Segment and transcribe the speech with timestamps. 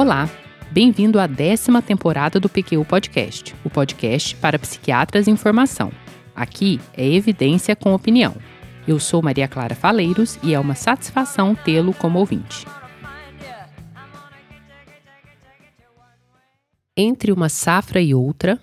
[0.00, 0.30] Olá,
[0.72, 5.92] bem-vindo à décima temporada do PQ Podcast, o podcast para psiquiatras em formação.
[6.34, 8.34] Aqui é evidência com opinião.
[8.88, 12.66] Eu sou Maria Clara Faleiros e é uma satisfação tê-lo como ouvinte.
[16.96, 18.58] Entre uma safra e outra,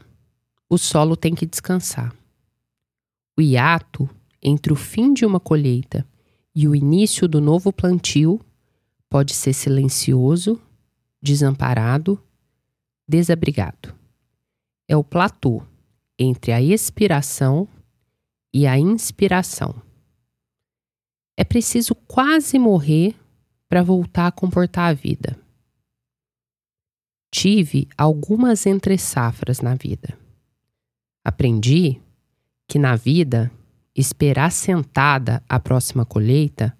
[0.67, 2.15] o solo tem que descansar.
[3.37, 4.09] O hiato
[4.41, 6.03] entre o fim de uma colheita
[6.55, 8.41] e o início do novo plantio
[9.07, 10.59] pode ser silencioso,
[11.27, 12.21] desamparado,
[13.07, 13.93] desabrigado.
[14.87, 15.61] É o platô
[16.17, 17.67] entre a expiração
[18.53, 19.81] e a inspiração.
[21.35, 23.13] É preciso quase morrer
[23.69, 25.37] para voltar a comportar a vida.
[27.29, 30.17] Tive algumas entre-safras na vida.
[31.23, 32.01] Aprendi
[32.67, 33.51] que na vida
[33.93, 36.75] esperar sentada a próxima colheita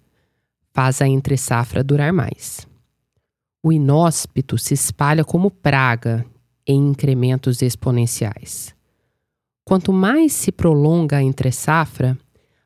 [0.74, 2.67] faz a entre-safra durar mais.
[3.64, 6.26] O inóspito se espalha como praga
[6.66, 8.76] em incrementos exponenciais.
[9.66, 12.18] Quanto mais se prolonga a entre-safra,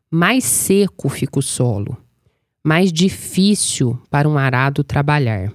[0.10, 1.98] mais seco fica o solo,
[2.64, 5.52] mais difícil para um arado trabalhar,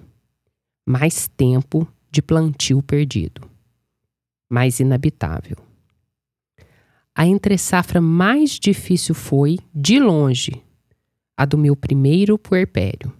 [0.84, 3.42] mais tempo de plantio perdido,
[4.50, 5.56] mais inabitável.
[7.14, 10.62] A entre-safra mais difícil foi, de longe,
[11.36, 13.12] a do meu primeiro puerpério.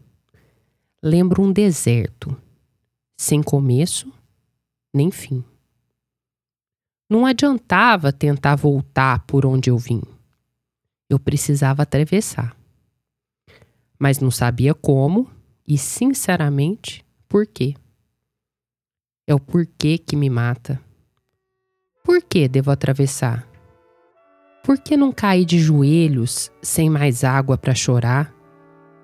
[1.03, 2.37] Lembro um deserto,
[3.17, 4.13] sem começo
[4.97, 5.45] nem fim.
[7.09, 10.03] Não adiantava tentar voltar por onde eu vim.
[11.09, 12.57] Eu precisava atravessar.
[13.99, 15.31] Mas não sabia como
[15.67, 17.75] e, sinceramente, por quê.
[19.27, 20.81] É o porquê que me mata.
[22.03, 23.47] Por que devo atravessar?
[24.65, 28.36] Por que não cair de joelhos sem mais água para chorar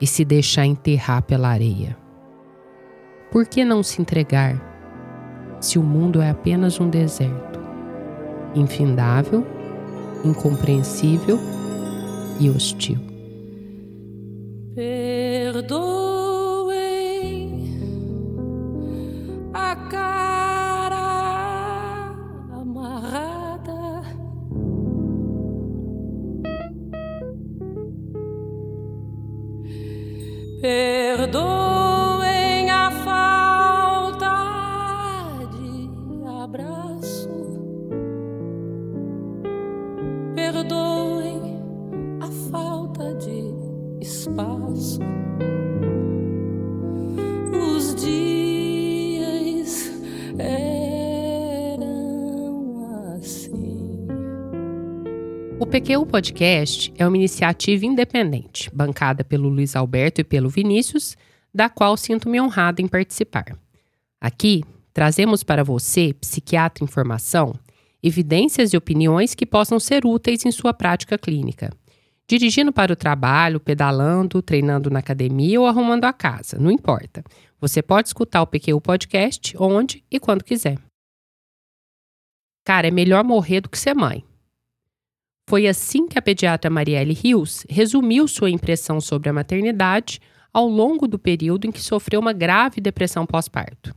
[0.02, 1.96] e se deixar enterrar pela areia?
[3.30, 4.60] Por que não se entregar
[5.60, 7.60] se o mundo é apenas um deserto,
[8.52, 9.46] infindável,
[10.24, 11.38] incompreensível
[12.40, 12.98] e hostil?
[14.74, 16.01] Perdoa.
[55.72, 61.16] PQ Podcast é uma iniciativa independente, bancada pelo Luiz Alberto e pelo Vinícius,
[61.52, 63.56] da qual sinto-me honrado em participar.
[64.20, 64.62] Aqui,
[64.92, 67.54] trazemos para você, psiquiatra em formação,
[68.02, 71.70] evidências e opiniões que possam ser úteis em sua prática clínica.
[72.28, 77.24] Dirigindo para o trabalho, pedalando, treinando na academia ou arrumando a casa, não importa.
[77.58, 80.76] Você pode escutar o PQ Podcast onde e quando quiser.
[82.62, 84.22] Cara, é melhor morrer do que ser mãe.
[85.48, 90.20] Foi assim que a pediatra Marielle Rios resumiu sua impressão sobre a maternidade
[90.52, 93.94] ao longo do período em que sofreu uma grave depressão pós-parto.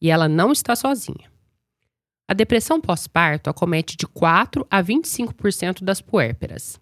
[0.00, 1.30] E ela não está sozinha.
[2.26, 6.78] A depressão pós-parto acomete de 4 a 25% das puérperas.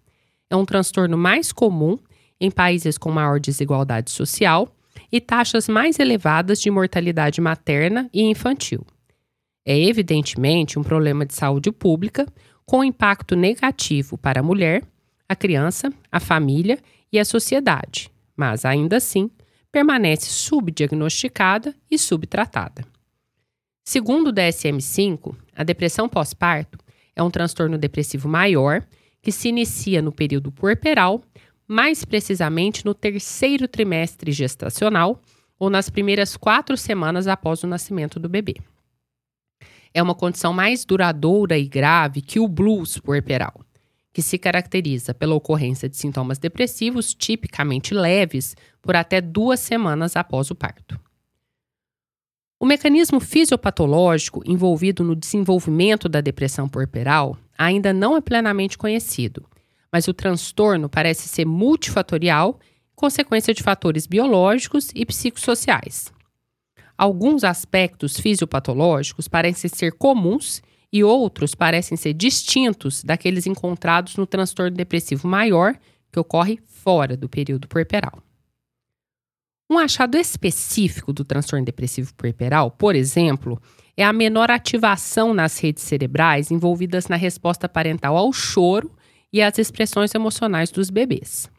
[0.49, 1.97] É um transtorno mais comum
[2.39, 4.69] em países com maior desigualdade social
[5.11, 8.85] e taxas mais elevadas de mortalidade materna e infantil.
[9.65, 12.25] É evidentemente um problema de saúde pública,
[12.67, 14.83] com impacto negativo para a mulher,
[15.27, 16.77] a criança, a família
[17.11, 19.31] e a sociedade, mas ainda assim
[19.71, 22.85] permanece subdiagnosticada e subtratada.
[23.85, 26.77] Segundo o DSM-5, a depressão pós-parto
[27.15, 28.85] é um transtorno depressivo maior
[29.21, 31.23] que se inicia no período puerperal,
[31.65, 35.21] mais precisamente no terceiro trimestre gestacional
[35.57, 38.55] ou nas primeiras quatro semanas após o nascimento do bebê
[39.97, 43.65] é uma condição mais duradoura e grave que o blues puerperal,
[44.13, 50.51] que se caracteriza pela ocorrência de sintomas depressivos tipicamente leves por até duas semanas após
[50.51, 50.99] o parto.
[52.59, 59.47] O mecanismo fisiopatológico envolvido no desenvolvimento da depressão puerperal ainda não é plenamente conhecido,
[59.91, 62.59] mas o transtorno parece ser multifatorial,
[62.95, 66.15] consequência de fatores biológicos e psicossociais.
[66.97, 74.75] Alguns aspectos fisiopatológicos parecem ser comuns e outros parecem ser distintos daqueles encontrados no transtorno
[74.75, 75.77] depressivo maior,
[76.11, 78.23] que ocorre fora do período puerperal.
[79.69, 83.61] Um achado específico do transtorno depressivo puerperal, por exemplo,
[83.97, 88.95] é a menor ativação nas redes cerebrais envolvidas na resposta parental ao choro
[89.31, 91.49] e às expressões emocionais dos bebês.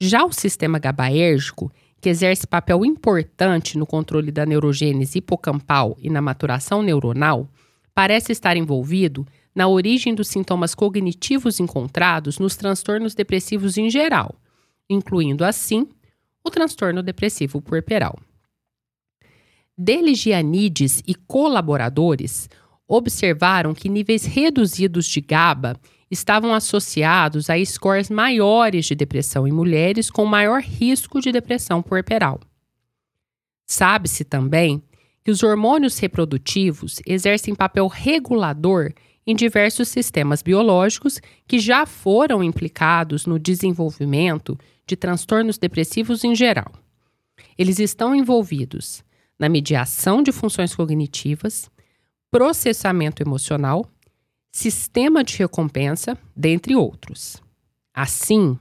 [0.00, 6.20] Já o sistema GABAérgico, que exerce papel importante no controle da neurogênese hipocampal e na
[6.20, 7.48] maturação neuronal,
[7.94, 14.34] parece estar envolvido na origem dos sintomas cognitivos encontrados nos transtornos depressivos em geral,
[14.88, 15.88] incluindo assim
[16.44, 18.18] o transtorno depressivo puerperal.
[19.76, 22.48] Deligianides e colaboradores
[22.86, 25.76] observaram que níveis reduzidos de GABA
[26.10, 32.40] estavam associados a scores maiores de depressão em mulheres com maior risco de depressão puerperal.
[33.66, 34.82] Sabe-se também
[35.24, 38.92] que os hormônios reprodutivos exercem papel regulador
[39.26, 44.56] em diversos sistemas biológicos que já foram implicados no desenvolvimento
[44.86, 46.72] de transtornos depressivos em geral.
[47.58, 49.04] Eles estão envolvidos
[49.36, 51.68] na mediação de funções cognitivas,
[52.30, 53.84] processamento emocional,
[54.56, 57.42] sistema de recompensa, dentre outros.
[57.92, 58.58] Assim,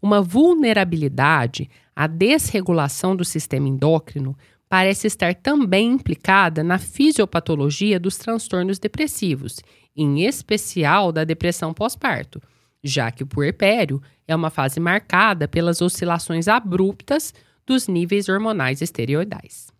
[0.00, 4.36] uma vulnerabilidade à desregulação do sistema endócrino
[4.68, 9.60] parece estar também implicada na fisiopatologia dos transtornos depressivos,
[9.96, 12.38] em especial da depressão pós-parto,
[12.84, 17.32] já que o puerpério é uma fase marcada pelas oscilações abruptas
[17.66, 19.72] dos níveis hormonais esteroidais.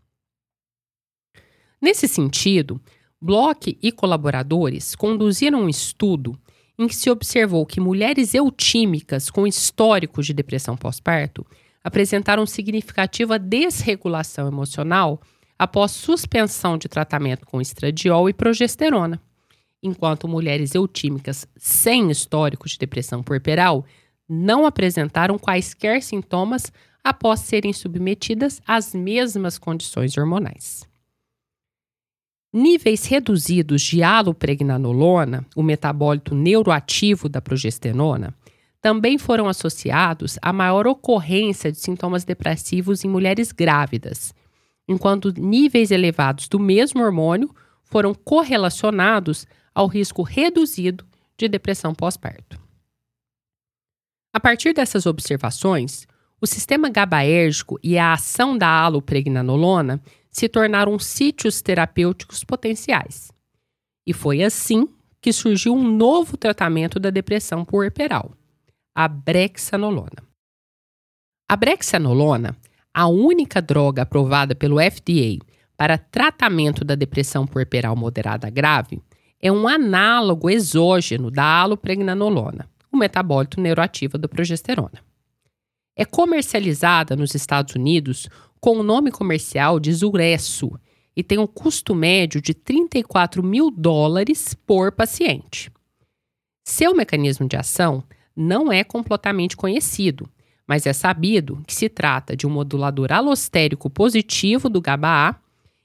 [1.83, 2.81] Nesse sentido,
[3.23, 6.39] Bloch e colaboradores conduziram um estudo
[6.79, 11.45] em que se observou que mulheres eutímicas com histórico de depressão pós-parto
[11.85, 15.21] apresentaram significativa desregulação emocional
[15.59, 19.21] após suspensão de tratamento com estradiol e progesterona,
[19.83, 23.85] enquanto mulheres eutímicas sem histórico de depressão puerperal
[24.27, 26.73] não apresentaram quaisquer sintomas
[27.05, 30.89] após serem submetidas às mesmas condições hormonais.
[32.52, 38.35] Níveis reduzidos de alopregnanolona, o metabólito neuroativo da progesterona,
[38.82, 44.35] também foram associados a maior ocorrência de sintomas depressivos em mulheres grávidas,
[44.88, 47.55] enquanto níveis elevados do mesmo hormônio
[47.85, 51.05] foram correlacionados ao risco reduzido
[51.37, 52.58] de depressão pós-parto.
[54.32, 56.05] A partir dessas observações,
[56.41, 63.32] o sistema GABAérgico e a ação da alopregnanolona se tornaram sítios terapêuticos potenciais.
[64.06, 64.88] E foi assim
[65.21, 68.32] que surgiu um novo tratamento da depressão puerperal,
[68.94, 70.23] a brexanolona.
[71.49, 72.56] A brexanolona,
[72.94, 75.44] a única droga aprovada pelo FDA
[75.77, 79.03] para tratamento da depressão puerperal moderada grave,
[79.41, 85.03] é um análogo exógeno da alopregnanolona, o metabólito neuroativo da progesterona.
[85.97, 88.29] É comercializada nos Estados Unidos
[88.61, 90.71] com o nome comercial de Zuresso
[91.17, 95.71] e tem um custo médio de 34 mil dólares por paciente.
[96.65, 98.05] Seu mecanismo de ação
[98.37, 100.29] não é completamente conhecido,
[100.67, 105.37] mas é sabido que se trata de um modulador alostérico positivo do GABA-A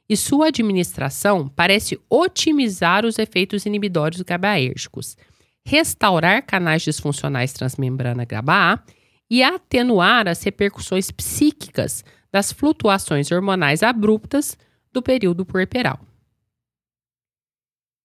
[0.07, 5.17] e sua administração parece otimizar os efeitos inibitórios GABAérgicos,
[5.65, 8.83] restaurar canais disfuncionais transmembrana GABA-A
[9.27, 12.03] e atenuar as repercussões psíquicas
[12.35, 14.57] das flutuações hormonais abruptas
[14.91, 15.97] do período puerperal.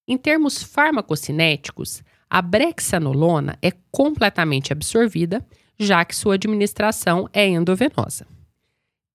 [0.06, 5.44] Em termos farmacocinéticos, a brexanolona é completamente absorvida,
[5.76, 8.24] já que sua administração é endovenosa.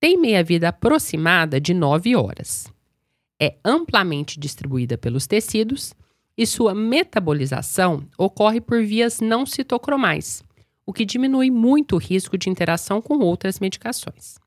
[0.02, 2.68] Tem meia-vida aproximada de 9 horas.
[3.42, 5.94] É amplamente distribuída pelos tecidos
[6.38, 10.44] e sua metabolização ocorre por vias não citocromais,
[10.86, 14.44] o que diminui muito o risco de interação com outras medicações.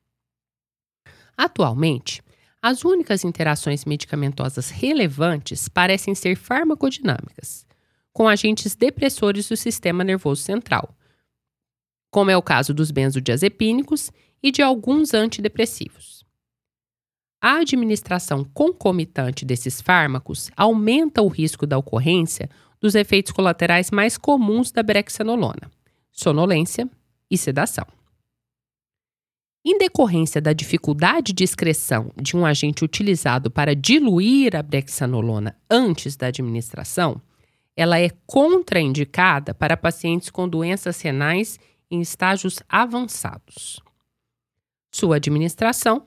[1.38, 2.20] Atualmente,
[2.60, 7.64] as únicas interações medicamentosas relevantes parecem ser farmacodinâmicas,
[8.12, 10.92] com agentes depressores do sistema nervoso central,
[12.10, 14.10] como é o caso dos benzodiazepínicos
[14.42, 16.24] e de alguns antidepressivos.
[17.40, 24.72] A administração concomitante desses fármacos aumenta o risco da ocorrência dos efeitos colaterais mais comuns
[24.72, 25.70] da brexanolona,
[26.10, 26.90] sonolência
[27.30, 27.86] e sedação.
[29.70, 36.16] Em decorrência da dificuldade de excreção de um agente utilizado para diluir a brexanolona antes
[36.16, 37.20] da administração,
[37.76, 41.60] ela é contraindicada para pacientes com doenças renais
[41.90, 43.78] em estágios avançados.
[44.90, 46.06] Sua administração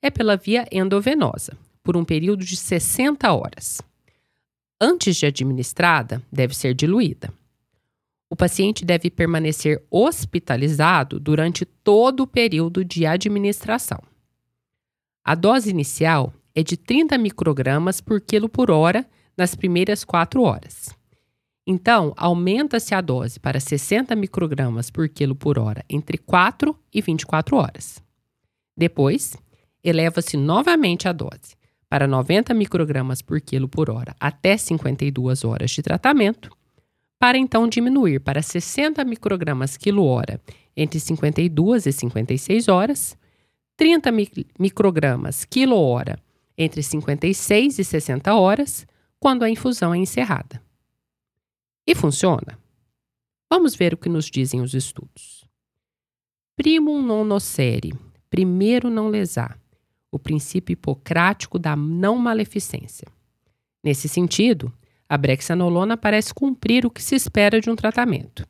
[0.00, 3.82] é pela via endovenosa, por um período de 60 horas.
[4.80, 7.34] Antes de administrada, deve ser diluída.
[8.30, 14.00] O paciente deve permanecer hospitalizado durante todo o período de administração.
[15.24, 19.04] A dose inicial é de 30 microgramas por quilo por hora
[19.36, 20.96] nas primeiras 4 horas.
[21.66, 27.56] Então, aumenta-se a dose para 60 microgramas por quilo por hora entre 4 e 24
[27.56, 28.02] horas.
[28.76, 29.36] Depois,
[29.82, 31.56] eleva-se novamente a dose
[31.88, 36.50] para 90 microgramas por quilo por hora até 52 horas de tratamento,
[37.20, 40.40] para então diminuir para 60 microgramas quilo hora
[40.74, 43.18] entre 52 e 56 horas,
[43.76, 44.10] 30
[44.58, 46.18] microgramas quilo hora
[46.56, 48.86] entre 56 e 60 horas,
[49.18, 50.62] quando a infusão é encerrada.
[51.86, 52.58] E funciona?
[53.50, 55.44] Vamos ver o que nos dizem os estudos.
[56.56, 57.92] Primum non nocere,
[58.30, 59.58] primeiro não lesar,
[60.10, 63.08] o princípio hipocrático da não maleficência.
[63.82, 64.72] Nesse sentido,
[65.10, 68.46] a brexanolona parece cumprir o que se espera de um tratamento.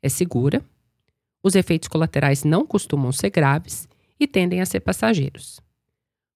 [0.00, 0.64] É segura,
[1.42, 3.88] os efeitos colaterais não costumam ser graves
[4.20, 5.60] e tendem a ser passageiros.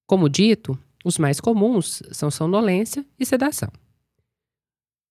[0.04, 3.70] Como dito, os mais comuns são sonolência e sedação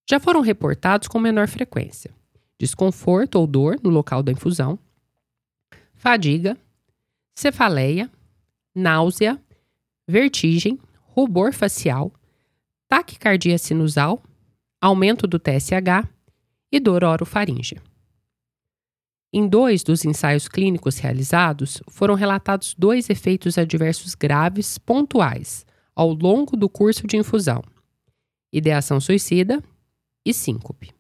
[0.08, 2.12] já foram reportados com menor frequência:
[2.60, 4.78] desconforto ou dor no local da infusão,
[5.96, 6.58] fadiga,
[7.34, 8.10] cefaleia,
[8.74, 9.42] náusea,
[10.08, 12.14] vertigem, rubor facial,
[12.88, 14.22] taquicardia sinusal,
[14.82, 16.08] aumento do TSH
[16.72, 17.82] e dor orofaríngea.
[19.34, 26.56] Em dois dos ensaios clínicos realizados, foram relatados dois efeitos adversos graves pontuais ao longo
[26.56, 27.62] do curso de infusão:
[28.52, 29.62] ideação suicida
[30.26, 30.94] e síncope.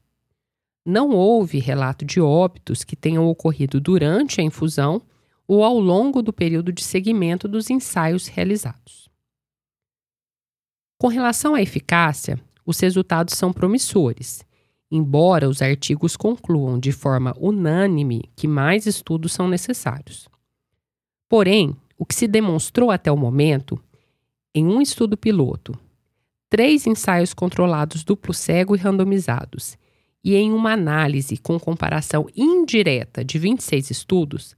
[0.85, 5.01] Não houve relato de óbitos que tenham ocorrido durante a infusão
[5.47, 9.09] ou ao longo do período de seguimento dos ensaios realizados.
[10.99, 14.43] Com relação à eficácia, os resultados são promissores,
[14.89, 20.27] embora os artigos concluam de forma unânime que mais estudos são necessários.
[21.29, 23.79] Porém, o que se demonstrou até o momento,
[24.53, 25.77] em um estudo piloto
[26.55, 29.77] três ensaios controlados duplo cego e randomizados,
[30.23, 34.55] e em uma análise com comparação indireta de 26 estudos,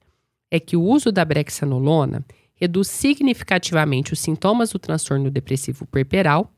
[0.52, 2.24] é que o uso da brexanolona
[2.54, 6.54] reduz significativamente os sintomas do transtorno depressivo puerperal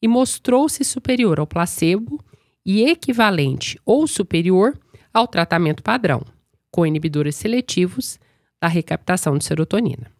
[0.00, 2.22] e mostrou-se superior ao placebo
[2.64, 4.78] e equivalente ou superior
[5.12, 6.22] ao tratamento padrão,
[6.70, 8.18] com inibidores seletivos
[8.60, 10.10] da recaptação de serotonina.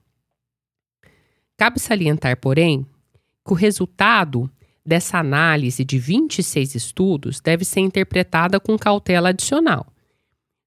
[1.57, 2.87] Cabe salientar, porém,
[3.45, 4.51] que o resultado
[4.85, 9.87] dessa análise de 26 estudos deve ser interpretada com cautela adicional,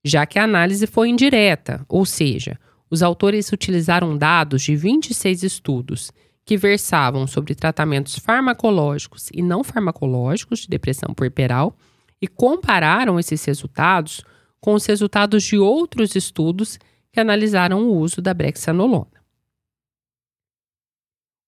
[0.04, 6.12] já que a análise foi indireta, ou seja, os autores utilizaram dados de 26 estudos
[6.46, 11.76] que versavam sobre tratamentos farmacológicos e não farmacológicos de depressão puerperal
[12.22, 14.24] e compararam esses resultados
[14.60, 16.80] com os resultados de outros estudos
[17.12, 19.12] que analisaram o uso da brexanolona.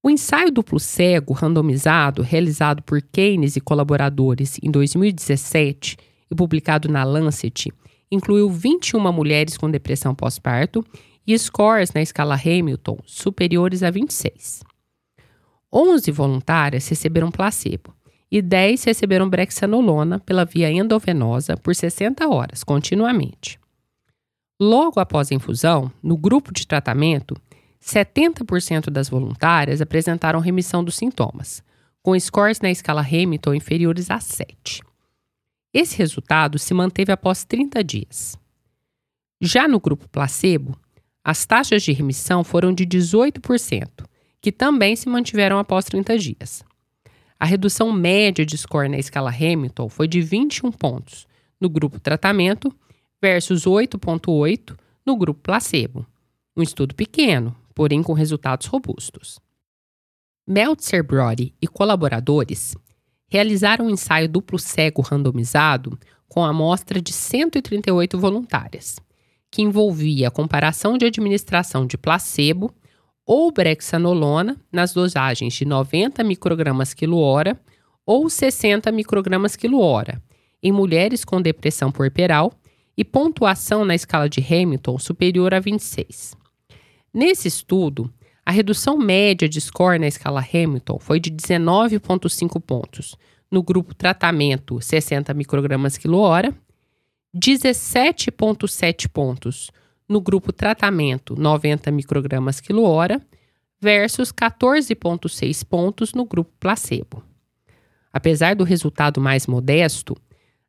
[0.03, 5.97] O ensaio duplo cego randomizado, realizado por Keynes e colaboradores em 2017
[6.29, 7.73] e publicado na Lancet,
[8.11, 10.85] incluiu 21 mulheres com depressão pós-parto
[11.25, 14.74] e scores na escala Hamilton superiores a 26.
[15.73, 17.93] 11 voluntárias receberam placebo
[18.31, 23.59] e 10 receberam brexanolona pela via endovenosa por 60 horas continuamente.
[24.59, 27.35] Logo após a infusão, no grupo de tratamento,
[27.81, 31.61] 70% das voluntárias apresentaram remissão dos sintomas,
[32.01, 34.81] com scores na escala Hamilton inferiores a 7.
[35.73, 38.39] Esse resultado se manteve após 30 dias.
[39.41, 40.79] Já no grupo placebo,
[41.23, 44.05] as taxas de remissão foram de 18%,
[44.45, 46.63] que também se mantiveram após 30 dias.
[47.39, 51.25] A redução média de score na escala Hamilton foi de 21 pontos
[51.59, 52.71] no grupo tratamento
[53.19, 56.05] versus 8,8 no grupo placebo.
[56.55, 59.39] Um estudo pequeno, porém com resultados robustos.
[60.45, 62.75] Meltzer Brody e colaboradores
[63.27, 65.97] realizaram um ensaio duplo cego randomizado
[66.29, 68.99] com amostra de 138 voluntárias,
[69.49, 72.71] que envolvia a comparação de administração de placebo
[73.25, 77.59] ou brexanolona nas dosagens de 90 microgramas quilo hora
[78.05, 80.21] ou 60 microgramas quilo hora
[80.61, 82.53] em mulheres com depressão puerperal
[82.97, 86.35] e pontuação na escala de Hamilton superior a 26.
[87.13, 88.11] Nesse estudo,
[88.45, 93.15] a redução média de score na escala Hamilton foi de 19,5 pontos
[93.51, 96.53] no grupo tratamento 60 microgramas quilo hora,
[97.35, 99.71] 17,7 pontos
[100.07, 103.21] no grupo tratamento 90 microgramas quilo hora
[103.79, 107.23] versus 14,6 pontos no grupo placebo.
[108.11, 110.15] Apesar do resultado mais modesto,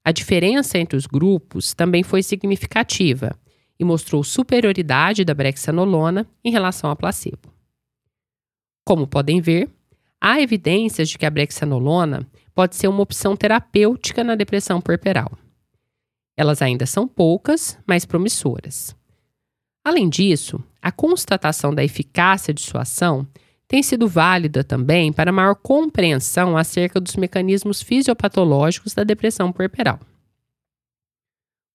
[0.07, 3.37] A diferença entre os grupos também foi significativa
[3.76, 7.52] e mostrou superioridade da brexanolona em relação a placebo.
[8.85, 9.69] Como podem ver,
[10.21, 12.25] há evidências de que a brexanolona
[12.55, 15.33] pode ser uma opção terapêutica na depressão puerperal.
[16.37, 18.95] Elas ainda são poucas, mas promissoras.
[19.87, 23.25] Além disso, a constatação da eficácia de sua ação
[23.69, 30.00] tem sido válida também para maior compreensão acerca dos mecanismos fisiopatológicos da depressão puerperal.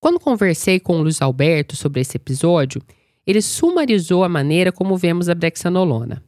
[0.02, 2.82] Quando conversei com o Luiz Alberto sobre esse episódio,
[3.26, 6.22] ele sumarizou a maneira como vemos a brexanolona.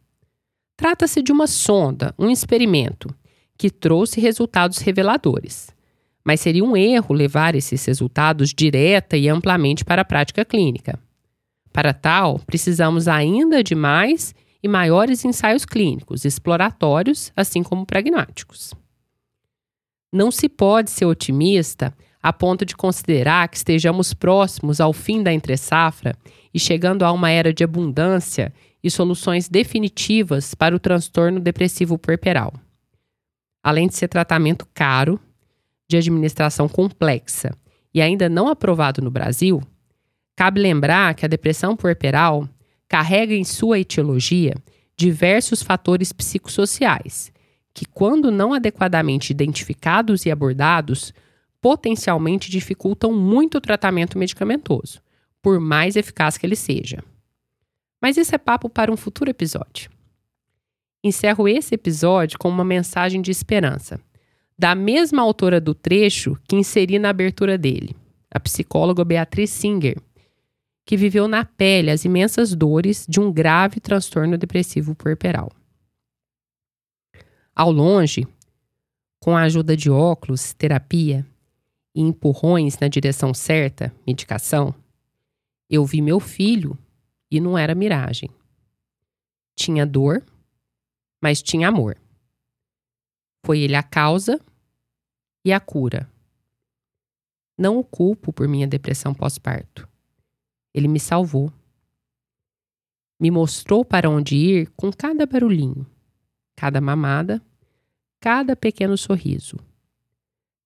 [0.77, 3.13] Trata-se de uma sonda, um experimento,
[3.57, 5.67] que trouxe resultados reveladores.
[6.23, 10.97] Mas seria um erro levar esses resultados direta e amplamente para a prática clínica.
[11.73, 18.73] Para tal, precisamos ainda de mais e maiores ensaios clínicos, exploratórios, assim como pragmáticos.
[20.11, 25.33] Não se pode ser otimista a ponto de considerar que estejamos próximos ao fim da
[25.33, 26.15] entre-safra
[26.53, 32.53] e chegando a uma era de abundância e soluções definitivas para o transtorno depressivo puerperal.
[33.63, 35.19] Além de ser tratamento caro,
[35.89, 37.57] de administração complexa
[37.93, 39.61] e ainda não aprovado no Brasil,
[40.35, 42.47] cabe lembrar que a depressão puerperal
[42.87, 44.55] carrega em sua etiologia
[44.95, 47.31] diversos fatores psicossociais,
[47.73, 51.13] que, quando não adequadamente identificados e abordados,
[51.59, 55.01] potencialmente dificultam muito o tratamento medicamentoso,
[55.41, 57.03] por mais eficaz que ele seja.
[58.01, 59.89] Mas isso é papo para um futuro episódio.
[61.03, 63.99] Encerro esse episódio com uma mensagem de esperança,
[64.57, 67.95] da mesma autora do trecho que inseri na abertura dele,
[68.29, 69.97] a psicóloga Beatriz Singer,
[70.85, 75.51] que viveu na pele as imensas dores de um grave transtorno depressivo puerperal.
[77.55, 78.27] Ao longe,
[79.19, 81.25] com a ajuda de óculos, terapia
[81.95, 84.73] e empurrões na direção certa, medicação,
[85.69, 86.77] eu vi meu filho
[87.31, 88.29] e não era miragem.
[89.55, 90.23] Tinha dor,
[91.21, 91.97] mas tinha amor.
[93.45, 94.41] Foi ele a causa
[95.45, 96.09] e a cura.
[97.57, 99.87] Não o culpo por minha depressão pós-parto.
[100.73, 101.51] Ele me salvou.
[103.19, 105.85] Me mostrou para onde ir com cada barulhinho,
[106.55, 107.41] cada mamada,
[108.19, 109.57] cada pequeno sorriso,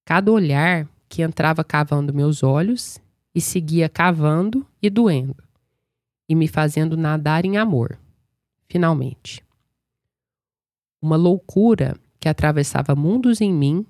[0.05, 2.99] cada olhar que entrava cavando meus olhos
[3.35, 5.47] e seguia cavando e doendo
[6.27, 7.97] e me fazendo nadar em amor,
[8.67, 9.43] finalmente.
[11.01, 13.85] Uma loucura que atravessava mundos em mim